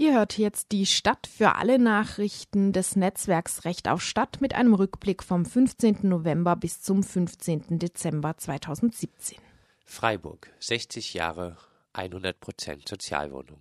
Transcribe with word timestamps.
Ihr 0.00 0.14
hört 0.14 0.38
jetzt 0.38 0.70
die 0.70 0.86
Stadt 0.86 1.26
für 1.26 1.56
alle 1.56 1.76
Nachrichten 1.76 2.72
des 2.72 2.94
Netzwerks 2.94 3.64
Recht 3.64 3.88
auf 3.88 4.00
Stadt 4.00 4.40
mit 4.40 4.54
einem 4.54 4.72
Rückblick 4.74 5.24
vom 5.24 5.44
15. 5.44 5.98
November 6.02 6.54
bis 6.54 6.80
zum 6.80 7.02
15. 7.02 7.80
Dezember 7.80 8.36
2017. 8.36 9.38
Freiburg, 9.84 10.52
60 10.60 11.14
Jahre, 11.14 11.56
100 11.94 12.38
Prozent 12.38 12.88
Sozialwohnung. 12.88 13.58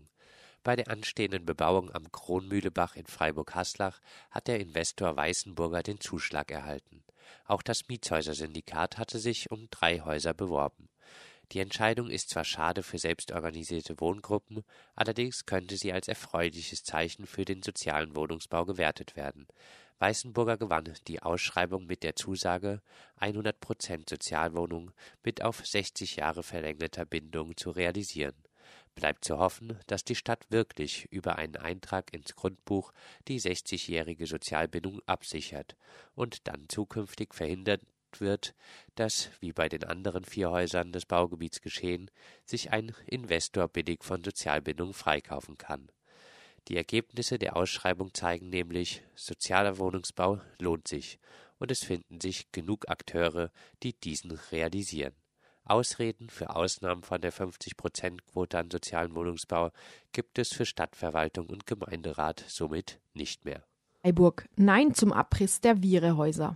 Bei 0.62 0.76
der 0.76 0.92
anstehenden 0.92 1.44
Bebauung 1.44 1.90
am 1.96 2.12
Kronmühlebach 2.12 2.96
in 2.96 3.08
Freiburg-Haslach 3.08 4.00
hat 4.30 4.48
der 4.48 4.60
Investor 4.60 5.16
Weißenburger 5.16 5.82
den 5.82 6.00
Zuschlag 6.00 6.52
erhalten. 6.52 7.04
Auch 7.48 7.64
das 7.64 7.88
Mietshäuser-Syndikat 7.88 9.00
hatte 9.00 9.18
sich 9.18 9.50
um 9.50 9.70
drei 9.72 10.02
Häuser 10.02 10.36
beworben. 10.36 10.88
Die 11.54 11.60
Entscheidung 11.60 12.10
ist 12.10 12.30
zwar 12.30 12.44
schade 12.44 12.84
für 12.84 12.98
selbstorganisierte 12.98 14.00
Wohngruppen, 14.02 14.64
allerdings 14.96 15.46
könnte 15.46 15.78
sie 15.78 15.94
als 15.94 16.10
erfreuliches 16.10 16.84
Zeichen 16.84 17.26
für 17.26 17.46
den 17.46 17.64
sozialen 17.64 18.16
Wohnungsbau 18.18 18.66
gewertet 18.66 19.16
werden. 19.16 19.48
Weißenburger 20.00 20.58
gewann 20.58 20.94
die 21.08 21.22
Ausschreibung 21.22 21.86
mit 21.86 22.04
der 22.04 22.16
Zusage, 22.16 22.82
100 23.16 23.60
Prozent 23.60 24.10
Sozialwohnung 24.10 24.92
mit 25.24 25.42
auf 25.42 25.66
60 25.66 26.18
Jahre 26.18 26.44
verlängerter 26.44 27.06
Bindung 27.06 27.56
zu 27.56 27.72
realisieren. 27.72 28.36
Bleibt 28.94 29.24
zu 29.24 29.38
hoffen, 29.38 29.80
dass 29.88 30.04
die 30.04 30.16
Stadt 30.16 30.46
wirklich 30.50 31.06
über 31.12 31.38
einen 31.38 31.56
Eintrag 31.56 32.14
ins 32.14 32.36
Grundbuch 32.36 32.92
die 33.28 33.40
60-jährige 33.40 34.28
Sozialbindung 34.28 35.02
absichert 35.06 35.78
und 36.14 36.48
dann 36.48 36.68
zukünftig 36.68 37.34
verhindert 37.34 37.82
wird, 38.22 38.54
dass, 38.96 39.30
wie 39.40 39.54
bei 39.54 39.70
den 39.70 39.84
anderen 39.84 40.24
vier 40.24 40.52
Häusern 40.52 40.92
des 40.92 41.06
Baugebiets 41.06 41.62
geschehen, 41.62 42.10
sich 42.46 42.72
ein 42.72 42.94
Investor 43.06 43.68
billig 43.68 44.04
von 44.04 44.24
Sozialbindung 44.24 44.94
freikaufen 44.94 45.58
kann. 45.58 45.90
Die 46.68 46.76
Ergebnisse 46.76 47.40
der 47.40 47.56
Ausschreibung 47.56 48.14
zeigen 48.14 48.50
nämlich, 48.50 49.04
sozialer 49.16 49.78
Wohnungsbau 49.78 50.42
lohnt 50.60 50.88
sich, 50.88 51.20
und 51.60 51.72
es 51.72 51.84
finden 51.84 52.20
sich 52.20 52.52
genug 52.52 52.90
Akteure, 52.90 53.52
die 53.84 53.94
diesen 53.94 54.32
realisieren. 54.52 55.16
Ausreden 55.64 56.30
für 56.30 56.56
Ausnahmen 56.56 57.04
von 57.04 57.22
der 57.22 57.34
50-Prozent-Quote 57.34 58.58
an 58.58 58.72
sozialen 58.72 59.16
Wohnungsbau 59.16 59.72
gibt 60.12 60.40
es 60.40 60.54
für 60.54 60.66
Stadtverwaltung 60.66 61.48
und 61.48 61.66
Gemeinderat 61.66 62.44
somit 62.48 63.00
nicht 63.14 63.44
mehr. 63.44 63.64
Freiburg. 64.02 64.48
Nein 64.56 64.94
zum 64.94 65.12
Abriss 65.12 65.60
der 65.60 65.82
Virehäuser. 65.82 66.56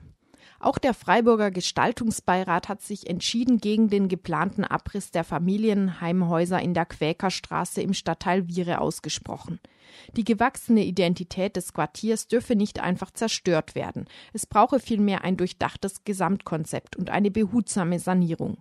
Auch 0.60 0.78
der 0.78 0.94
Freiburger 0.94 1.52
Gestaltungsbeirat 1.52 2.70
hat 2.70 2.82
sich 2.82 3.10
entschieden 3.10 3.60
gegen 3.60 3.90
den 3.90 4.08
geplanten 4.08 4.64
Abriss 4.64 5.12
der 5.12 5.24
Familienheimhäuser 5.24 6.62
in 6.62 6.74
der 6.74 6.86
Quäkerstraße 6.86 7.82
im 7.82 7.94
Stadtteil 7.94 8.48
Viere 8.48 8.80
ausgesprochen. 8.80 9.60
Die 10.16 10.24
gewachsene 10.24 10.84
Identität 10.84 11.56
des 11.56 11.74
Quartiers 11.74 12.28
dürfe 12.28 12.56
nicht 12.56 12.80
einfach 12.80 13.12
zerstört 13.12 13.76
werden. 13.76 14.06
Es 14.34 14.46
brauche 14.46 14.80
vielmehr 14.80 15.24
ein 15.24 15.38
durchdachtes 15.38 16.04
Gesamtkonzept 16.04 16.96
und 16.96 17.10
eine 17.10 17.32
behutsame 17.32 18.00
Sanierung. 18.00 18.58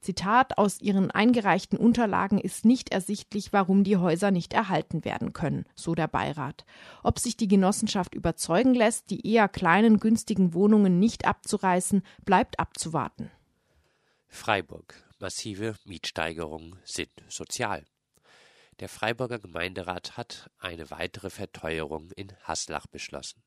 Zitat 0.00 0.58
aus 0.58 0.80
ihren 0.80 1.10
eingereichten 1.10 1.78
Unterlagen 1.78 2.38
ist 2.38 2.64
nicht 2.64 2.90
ersichtlich, 2.90 3.52
warum 3.52 3.84
die 3.84 3.96
Häuser 3.96 4.30
nicht 4.30 4.52
erhalten 4.52 5.04
werden 5.04 5.32
können, 5.32 5.64
so 5.74 5.94
der 5.94 6.08
Beirat. 6.08 6.64
Ob 7.02 7.18
sich 7.18 7.36
die 7.36 7.48
Genossenschaft 7.48 8.14
überzeugen 8.14 8.74
lässt, 8.74 9.10
die 9.10 9.26
eher 9.26 9.48
kleinen, 9.48 9.98
günstigen 9.98 10.54
Wohnungen 10.54 10.98
nicht 10.98 11.26
abzureißen, 11.26 12.02
bleibt 12.24 12.58
abzuwarten. 12.60 13.30
Freiburg. 14.28 15.04
Massive 15.20 15.74
Mietsteigerungen 15.84 16.76
sind 16.84 17.10
sozial. 17.28 17.84
Der 18.78 18.88
Freiburger 18.88 19.40
Gemeinderat 19.40 20.16
hat 20.16 20.48
eine 20.58 20.92
weitere 20.92 21.30
Verteuerung 21.30 22.12
in 22.12 22.32
Haslach 22.44 22.86
beschlossen. 22.86 23.42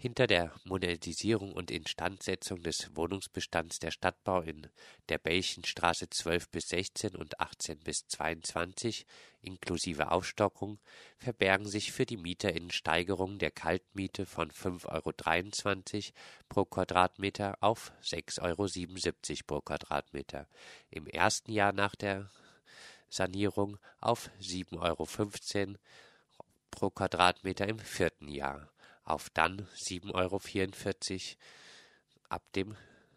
Hinter 0.00 0.28
der 0.28 0.52
Modernisierung 0.62 1.52
und 1.52 1.72
Instandsetzung 1.72 2.62
des 2.62 2.94
Wohnungsbestands 2.94 3.80
der 3.80 3.90
Stadtbau 3.90 4.42
in 4.42 4.68
der 5.08 5.18
Belchenstraße 5.18 6.08
12 6.08 6.50
bis 6.50 6.68
16 6.68 7.16
und 7.16 7.40
18 7.40 7.80
bis 7.80 8.06
22 8.06 9.06
inklusive 9.40 10.12
Aufstockung 10.12 10.78
verbergen 11.16 11.66
sich 11.66 11.90
für 11.90 12.06
die 12.06 12.16
MieterInnen 12.16 12.70
Steigerungen 12.70 13.40
der 13.40 13.50
Kaltmiete 13.50 14.24
von 14.24 14.52
5,23 14.52 14.86
Euro 14.86 16.12
pro 16.48 16.64
Quadratmeter 16.64 17.58
auf 17.60 17.90
6,77 18.04 18.40
Euro 18.44 19.42
pro 19.48 19.60
Quadratmeter. 19.62 20.46
Im 20.90 21.08
ersten 21.08 21.50
Jahr 21.50 21.72
nach 21.72 21.96
der 21.96 22.30
Sanierung 23.08 23.78
auf 24.00 24.30
7,15 24.40 25.66
Euro 25.66 25.78
pro 26.70 26.90
Quadratmeter 26.90 27.66
im 27.66 27.80
vierten 27.80 28.28
Jahr 28.28 28.70
auf 29.08 29.30
dann 29.30 29.66
7,44 29.74 30.14
Euro 30.14 30.40
ab 32.28 32.42
dem 32.54 32.76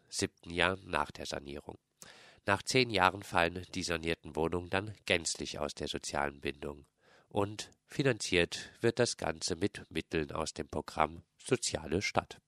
siebten 0.09 0.51
Jahr 0.51 0.77
nach 0.85 1.11
der 1.11 1.25
Sanierung. 1.25 1.77
Nach 2.45 2.63
zehn 2.63 2.89
Jahren 2.89 3.23
fallen 3.23 3.65
die 3.75 3.83
sanierten 3.83 4.35
Wohnungen 4.35 4.69
dann 4.69 4.93
gänzlich 5.05 5.59
aus 5.59 5.75
der 5.75 5.87
sozialen 5.87 6.41
Bindung. 6.41 6.85
Und 7.29 7.71
finanziert 7.85 8.71
wird 8.81 8.99
das 8.99 9.15
Ganze 9.17 9.55
mit 9.55 9.85
Mitteln 9.89 10.31
aus 10.31 10.53
dem 10.53 10.67
Programm 10.67 11.23
Soziale 11.37 12.01
Stadt. 12.01 12.41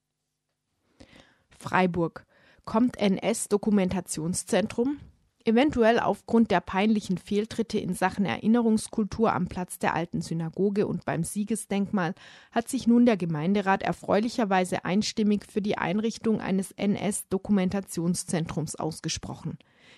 Freiburg. 1.57 2.25
Kommt 2.65 2.97
NS-Dokumentationszentrum? 2.97 4.99
Eventuell 5.45 5.99
aufgrund 5.99 6.51
der 6.51 6.61
peinlichen 6.61 7.17
Fehltritte 7.17 7.77
in 7.77 7.93
Sachen 7.93 8.25
Erinnerungskultur 8.25 9.33
am 9.33 9.47
Platz 9.47 9.77
der 9.77 9.93
alten 9.93 10.21
Synagoge 10.21 10.87
und 10.87 11.03
beim 11.03 11.25
Siegesdenkmal 11.25 12.15
hat 12.51 12.69
sich 12.69 12.87
nun 12.87 13.05
der 13.05 13.17
Gemeinderat 13.17 13.83
erfreulicherweise 13.83 14.85
einstimmig 14.85 15.43
für 15.51 15.61
die 15.61 15.77
Einrichtung 15.77 16.39
eines 16.39 16.71
NS-Dokumentationszentrums 16.71 18.77
ausgesprochen. 18.77 19.57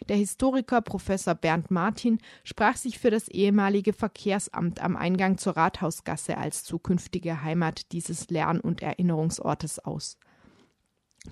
Der 0.10 0.18
Historiker 0.18 0.82
Professor 0.82 1.36
Bernd 1.36 1.70
Martin 1.70 2.18
sprach 2.44 2.76
sich 2.76 2.98
für 2.98 3.12
das 3.12 3.28
ehemalige 3.28 3.94
Verkehrsamt 3.94 4.82
am 4.82 4.96
Eingang 4.96 5.38
zur 5.38 5.56
Rathausgasse 5.56 6.40
als 6.40 6.64
zukünftige 6.64 7.44
Heimat 7.44 7.92
dieses 7.92 8.32
Lern- 8.32 8.62
und 8.62 8.82
Erinnerungsortes 8.82 9.78
aus. 9.78 10.18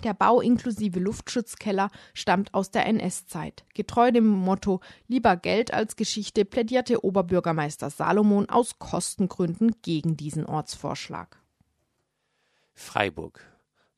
Der 0.04 0.14
Bau 0.14 0.42
inklusive 0.42 1.00
Luftschutzkeller 1.00 1.90
stammt 2.14 2.54
aus 2.54 2.72
der 2.72 2.86
NS-Zeit. 2.88 3.64
Getreu 3.74 4.12
dem 4.12 4.28
Motto 4.28 4.82
Lieber 5.08 5.38
Geld 5.38 5.74
als 5.74 5.96
Geschichte 5.96 6.46
plädierte 6.46 7.06
Oberbürgermeister 7.06 7.90
Salomon 7.90 8.50
aus 8.50 8.80
Kostengründen 8.80 9.76
gegen 9.82 10.18
diesen 10.18 10.46
Ortsvorschlag. 10.46 11.40
Freiburg. 12.74 13.40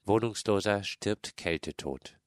Wohnungsloser 0.04 0.84
stirbt 0.84 1.38
Kältetod. 1.38 2.18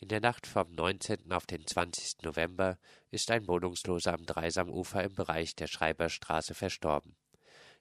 In 0.00 0.08
der 0.08 0.20
Nacht 0.20 0.46
vom 0.46 0.70
19. 0.70 1.32
auf 1.32 1.46
den 1.46 1.66
20. 1.66 2.22
November 2.22 2.78
ist 3.10 3.30
ein 3.32 3.48
Wohnungsloser 3.48 4.14
am 4.14 4.24
Dreisamufer 4.24 5.02
im 5.02 5.14
Bereich 5.14 5.56
der 5.56 5.66
Schreiberstraße 5.66 6.54
verstorben. 6.54 7.16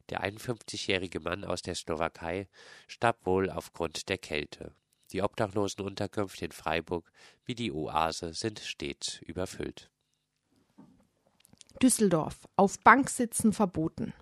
Der 0.09 0.23
51-jährige 0.23 1.19
Mann 1.19 1.43
aus 1.43 1.61
der 1.61 1.75
Slowakei 1.75 2.47
starb 2.87 3.25
wohl 3.25 3.51
aufgrund 3.51 4.09
der 4.09 4.17
Kälte. 4.17 4.73
Die 5.11 5.21
Obdachlosenunterkünfte 5.21 6.45
in 6.45 6.51
Freiburg 6.51 7.11
wie 7.45 7.55
die 7.55 7.71
Oase 7.71 8.33
sind 8.33 8.59
stets 8.59 9.19
überfüllt. 9.21 9.89
Düsseldorf. 11.81 12.47
Auf 12.55 12.79
Banksitzen 12.79 13.53
verboten. 13.53 14.13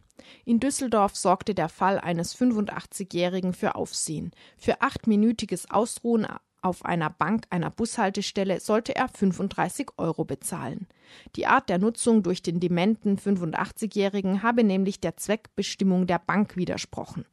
In 0.43 0.59
Düsseldorf 0.59 1.15
sorgte 1.15 1.53
der 1.53 1.69
Fall 1.69 1.99
eines 1.99 2.37
85-Jährigen 2.37 3.53
für 3.53 3.75
Aufsehen. 3.75 4.31
Für 4.57 4.81
achtminütiges 4.81 5.69
Ausruhen 5.69 6.27
auf 6.61 6.83
einer 6.83 7.11
Bank 7.11 7.45
einer 7.51 7.69
Bushaltestelle 7.69 8.59
sollte 8.59 8.95
er 8.95 9.07
35 9.07 9.89
Euro 9.97 10.25
bezahlen. 10.25 10.87
Die 11.35 11.45
Art 11.45 11.69
der 11.69 11.77
Nutzung 11.77 12.23
durch 12.23 12.41
den 12.41 12.59
dementen 12.59 13.17
85-Jährigen 13.17 14.41
habe 14.41 14.63
nämlich 14.63 14.99
der 14.99 15.15
Zweckbestimmung 15.15 16.07
der 16.07 16.19
Bank 16.19 16.57
widersprochen. 16.57 17.25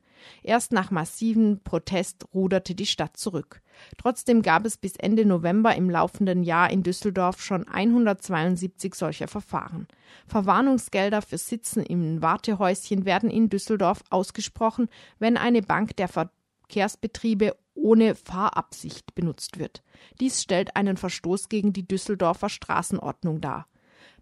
Erst 0.43 0.73
nach 0.73 0.91
massivem 0.91 1.61
Protest 1.63 2.27
ruderte 2.35 2.75
die 2.75 2.87
Stadt 2.87 3.17
zurück. 3.17 3.63
Trotzdem 3.99 4.43
gab 4.43 4.67
es 4.67 4.77
bis 4.77 4.97
Ende 4.97 5.25
November 5.25 5.75
im 5.75 5.91
laufenden 5.91 6.43
Jahr 6.43 6.71
in 6.71 6.83
Düsseldorf 6.83 7.43
schon 7.43 7.67
172 7.69 8.95
solcher 8.95 9.29
Verfahren. 9.29 9.87
Verwarnungsgelder 10.27 11.23
für 11.23 11.39
Sitzen 11.39 11.83
im 11.83 12.23
Wartehäuschen 12.23 13.05
werden 13.05 13.31
in 13.31 13.49
Düsseldorf 13.49 14.03
ausgesprochen, 14.11 14.89
wenn 15.19 15.37
eine 15.37 15.63
Bank 15.63 15.97
der 15.97 16.09
Verkehrsbetriebe 16.09 17.57
ohne 17.75 18.15
Fahrabsicht 18.15 19.15
benutzt 19.15 19.59
wird. 19.59 19.83
Dies 20.21 20.43
stellt 20.43 20.77
einen 20.77 20.97
Verstoß 20.97 21.49
gegen 21.49 21.73
die 21.73 21.87
Düsseldorfer 21.87 22.49
Straßenordnung 22.49 23.41
dar. 23.41 23.67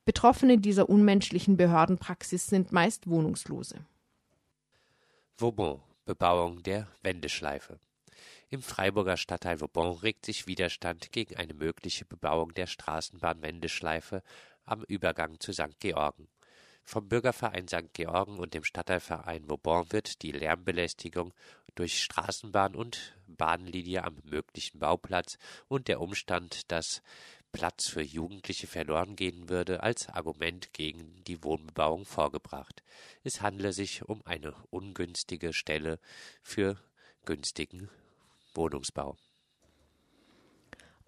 Betroffene 0.05 0.59
dieser 0.59 0.89
unmenschlichen 0.89 1.57
Behördenpraxis 1.57 2.47
sind 2.47 2.73
meist 2.73 3.09
Wohnungslose. 3.09 3.85
Vauban 5.37 5.81
Bebauung 6.11 6.65
der 6.65 6.89
Wendeschleife. 7.05 7.79
Im 8.49 8.63
Freiburger 8.63 9.17
Stadtteil 9.17 9.61
Vauban 9.61 9.93
regt 9.93 10.27
sich 10.27 10.49
Widerstand 10.49 11.13
gegen 11.13 11.37
eine 11.37 11.55
mögliche 11.55 12.05
Bebauung 12.05 12.53
der 12.53 12.67
Straßenbahn-Wendeschleife 12.67 14.25
am 14.65 14.83
Übergang 14.83 15.39
zu 15.39 15.53
St. 15.53 15.79
Georgen. 15.79 16.27
Vom 16.83 17.09
Bürgerverein 17.09 17.69
St. 17.69 17.95
Georgen 17.95 18.41
und 18.41 18.55
dem 18.55 18.65
Stadtteilverein 18.65 19.49
Vauban 19.49 19.93
wird 19.93 20.23
die 20.23 20.33
Lärmbelästigung 20.33 21.33
durch 21.77 22.03
Straßenbahn 22.03 22.75
und 22.75 23.17
Bahnlinie 23.29 24.03
am 24.03 24.17
möglichen 24.25 24.81
Bauplatz 24.81 25.39
und 25.69 25.87
der 25.87 26.01
Umstand, 26.01 26.73
dass 26.73 27.03
Platz 27.53 27.89
für 27.89 28.03
Jugendliche 28.03 28.67
verloren 28.67 29.17
gehen 29.17 29.49
würde, 29.49 29.83
als 29.83 30.09
Argument 30.09 30.73
gegen 30.73 31.23
die 31.25 31.43
Wohnbebauung 31.43 32.05
vorgebracht. 32.05 32.83
Es 33.25 33.43
handle 33.43 33.73
sich 33.73 34.05
um 34.05 34.23
eine 34.25 34.55
ungünstige 34.71 35.53
Stelle 35.53 35.99
für 36.43 36.77
günstigen 37.25 37.89
Wohnungsbau. 38.55 39.17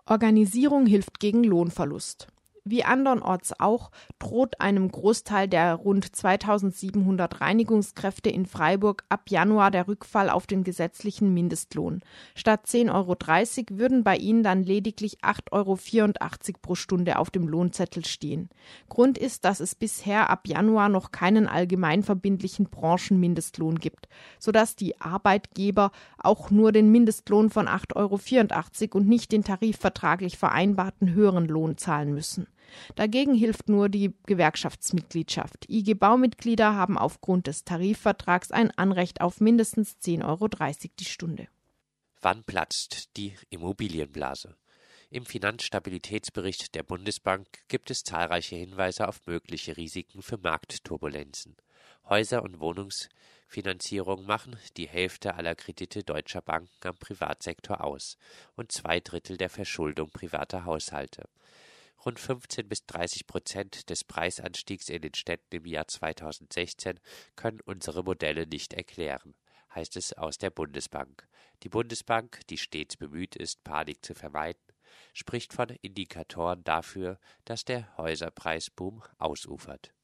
Organisierung 0.06 0.86
hilft 0.86 1.20
gegen 1.20 1.44
Lohnverlust. 1.44 2.26
Wie 2.64 2.84
andernorts 2.84 3.58
auch 3.58 3.90
droht 4.20 4.60
einem 4.60 4.88
Großteil 4.88 5.48
der 5.48 5.74
rund 5.74 6.14
2700 6.14 7.40
Reinigungskräfte 7.40 8.30
in 8.30 8.46
Freiburg 8.46 9.02
ab 9.08 9.30
Januar 9.30 9.72
der 9.72 9.88
Rückfall 9.88 10.30
auf 10.30 10.46
den 10.46 10.62
gesetzlichen 10.62 11.34
Mindestlohn. 11.34 12.02
Statt 12.36 12.66
10,30 12.68 12.92
Euro 12.92 13.78
würden 13.78 14.04
bei 14.04 14.16
ihnen 14.16 14.44
dann 14.44 14.62
lediglich 14.62 15.18
8,84 15.22 15.50
Euro 15.50 15.76
pro 16.62 16.76
Stunde 16.76 17.18
auf 17.18 17.30
dem 17.30 17.48
Lohnzettel 17.48 18.04
stehen. 18.04 18.48
Grund 18.88 19.18
ist, 19.18 19.44
dass 19.44 19.58
es 19.58 19.74
bisher 19.74 20.30
ab 20.30 20.46
Januar 20.46 20.88
noch 20.88 21.10
keinen 21.10 21.48
allgemeinverbindlichen 21.48 22.66
Branchenmindestlohn 22.66 23.80
gibt, 23.80 24.08
sodass 24.38 24.76
die 24.76 25.00
Arbeitgeber 25.00 25.90
auch 26.16 26.52
nur 26.52 26.70
den 26.70 26.92
Mindestlohn 26.92 27.50
von 27.50 27.66
8,84 27.66 27.96
Euro 27.96 28.98
und 28.98 29.08
nicht 29.08 29.32
den 29.32 29.42
tarifvertraglich 29.42 30.38
vereinbarten 30.38 31.12
höheren 31.12 31.48
Lohn 31.48 31.76
zahlen 31.76 32.14
müssen. 32.14 32.46
Dagegen 32.94 33.34
hilft 33.34 33.68
nur 33.68 33.88
die 33.88 34.14
Gewerkschaftsmitgliedschaft. 34.26 35.68
IG 35.68 35.94
Baumitglieder 35.94 36.74
haben 36.74 36.98
aufgrund 36.98 37.46
des 37.46 37.64
Tarifvertrags 37.64 38.50
ein 38.50 38.70
Anrecht 38.70 39.20
auf 39.20 39.40
mindestens 39.40 39.96
10,30 40.02 40.24
Euro 40.26 40.48
die 40.98 41.04
Stunde. 41.04 41.48
Wann 42.20 42.44
platzt 42.44 43.16
die 43.16 43.34
Immobilienblase? 43.50 44.56
Im 45.10 45.26
Finanzstabilitätsbericht 45.26 46.74
der 46.74 46.84
Bundesbank 46.84 47.46
gibt 47.68 47.90
es 47.90 48.02
zahlreiche 48.02 48.56
Hinweise 48.56 49.08
auf 49.08 49.26
mögliche 49.26 49.76
Risiken 49.76 50.22
für 50.22 50.38
Marktturbulenzen. 50.38 51.56
Häuser- 52.08 52.42
und 52.42 52.60
Wohnungsfinanzierung 52.60 54.24
machen 54.24 54.56
die 54.78 54.88
Hälfte 54.88 55.34
aller 55.34 55.54
Kredite 55.54 56.02
deutscher 56.02 56.40
Banken 56.40 56.88
am 56.88 56.96
Privatsektor 56.96 57.84
aus 57.84 58.16
und 58.56 58.72
zwei 58.72 59.00
Drittel 59.00 59.36
der 59.36 59.50
Verschuldung 59.50 60.08
privater 60.08 60.64
Haushalte. 60.64 61.28
Rund 62.04 62.18
15 62.18 62.68
bis 62.68 62.84
30 62.86 63.28
Prozent 63.28 63.88
des 63.88 64.02
Preisanstiegs 64.02 64.88
in 64.88 65.02
den 65.02 65.14
Städten 65.14 65.54
im 65.54 65.66
Jahr 65.66 65.86
2016 65.86 66.98
können 67.36 67.60
unsere 67.64 68.02
Modelle 68.02 68.46
nicht 68.48 68.74
erklären, 68.74 69.36
heißt 69.72 69.96
es 69.96 70.12
aus 70.12 70.36
der 70.36 70.50
Bundesbank. 70.50 71.28
Die 71.62 71.68
Bundesbank, 71.68 72.40
die 72.48 72.58
stets 72.58 72.96
bemüht 72.96 73.36
ist, 73.36 73.62
Panik 73.62 74.04
zu 74.04 74.14
vermeiden, 74.14 74.60
spricht 75.12 75.52
von 75.52 75.68
Indikatoren 75.80 76.64
dafür, 76.64 77.20
dass 77.44 77.64
der 77.64 77.96
Häuserpreisboom 77.96 79.04
ausufert. 79.18 79.94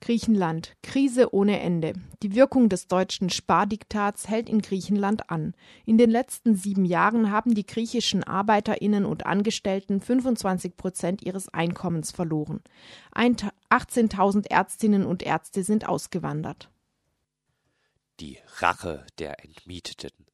Griechenland. 0.00 0.76
Krise 0.82 1.34
ohne 1.34 1.60
Ende. 1.60 1.92
Die 2.22 2.34
Wirkung 2.34 2.68
des 2.68 2.88
deutschen 2.88 3.30
Spardiktats 3.30 4.28
hält 4.28 4.48
in 4.48 4.62
Griechenland 4.62 5.30
an. 5.30 5.54
In 5.84 5.98
den 5.98 6.10
letzten 6.10 6.54
sieben 6.54 6.84
Jahren 6.84 7.30
haben 7.30 7.54
die 7.54 7.66
griechischen 7.66 8.24
Arbeiterinnen 8.24 9.04
und 9.04 9.26
Angestellten 9.26 10.00
25 10.00 10.76
Prozent 10.76 11.22
ihres 11.22 11.48
Einkommens 11.48 12.10
verloren. 12.10 12.60
18.000 13.14 14.50
Ärztinnen 14.50 15.04
und 15.04 15.22
Ärzte 15.22 15.62
sind 15.62 15.88
ausgewandert. 15.88 16.70
Die 18.20 18.38
Rache 18.58 19.06
der 19.18 19.44
Entmieteten. 19.44 20.26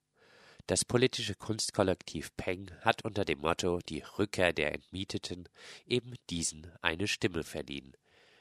Das 0.66 0.84
politische 0.84 1.36
Kunstkollektiv 1.36 2.36
Peng 2.36 2.72
hat 2.80 3.04
unter 3.04 3.24
dem 3.24 3.38
Motto 3.38 3.78
Die 3.88 4.02
Rückkehr 4.18 4.52
der 4.52 4.74
Entmieteten 4.74 5.48
eben 5.86 6.14
diesen 6.28 6.66
eine 6.82 7.06
Stimme 7.06 7.44
verliehen. 7.44 7.92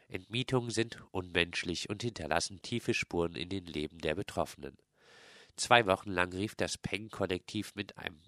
Entmietungen 0.08 0.70
sind 0.70 1.02
unmenschlich 1.12 1.90
und 1.90 2.04
hinterlassen 2.04 2.62
tiefe 2.62 2.94
Spuren 2.94 3.36
in 3.36 3.50
den 3.50 3.66
Leben 3.66 3.98
der 4.00 4.16
Betroffenen. 4.16 4.78
Zwei 5.56 5.86
Wochen 5.88 6.12
lang 6.12 6.34
rief 6.34 6.56
das 6.56 6.78
Peng-Kollektiv 6.78 7.76
mit 7.76 7.98
einem 7.98 8.20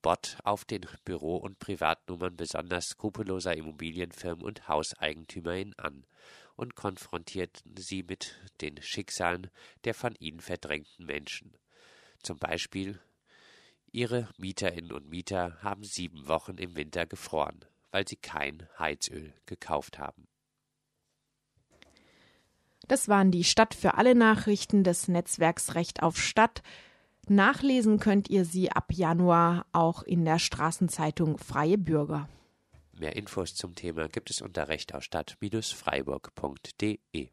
Bot 0.00 0.38
auf 0.44 0.64
den 0.64 0.86
Büro- 1.04 1.38
und 1.38 1.58
Privatnummern 1.58 2.36
besonders 2.36 2.90
skrupelloser 2.90 3.56
Immobilienfirmen 3.56 4.44
und 4.44 4.68
HauseigentümerInnen 4.68 5.76
an 5.78 6.06
und 6.54 6.76
konfrontierten 6.76 7.76
sie 7.76 8.04
mit 8.04 8.36
den 8.60 8.80
Schicksalen 8.80 9.50
der 9.84 9.94
von 9.94 10.14
ihnen 10.20 10.40
verdrängten 10.40 11.04
Menschen. 11.04 11.56
Zum 12.22 12.38
Beispiel 12.38 13.00
Ihre 13.90 14.28
Mieterinnen 14.36 14.92
und 14.92 15.08
Mieter 15.08 15.62
haben 15.62 15.82
sieben 15.82 16.28
Wochen 16.28 16.58
im 16.58 16.76
Winter 16.76 17.06
gefroren, 17.06 17.64
weil 17.90 18.06
sie 18.06 18.16
kein 18.16 18.68
Heizöl 18.78 19.32
gekauft 19.46 19.98
haben. 19.98 20.28
Das 22.88 23.08
waren 23.08 23.30
die 23.30 23.44
Stadt 23.44 23.74
für 23.74 23.94
alle 23.94 24.14
Nachrichten 24.14 24.82
des 24.82 25.08
Netzwerks 25.08 25.74
Recht 25.74 26.02
auf 26.02 26.16
Stadt. 26.16 26.62
Nachlesen 27.28 27.98
könnt 27.98 28.30
ihr 28.30 28.46
sie 28.46 28.72
ab 28.72 28.86
Januar 28.90 29.66
auch 29.72 30.02
in 30.02 30.24
der 30.24 30.38
Straßenzeitung 30.38 31.36
Freie 31.36 31.76
Bürger. 31.76 32.30
Mehr 32.98 33.14
Infos 33.14 33.54
zum 33.54 33.74
Thema 33.74 34.08
gibt 34.08 34.30
es 34.30 34.40
unter 34.40 34.68
rechtaufstadt-freiburg.de. 34.68 37.28